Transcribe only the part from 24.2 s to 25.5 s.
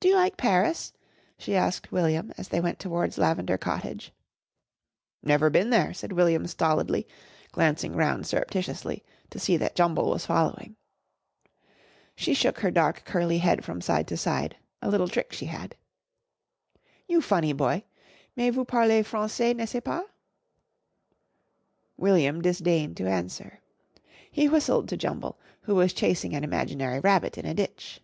He whistled to Jumble,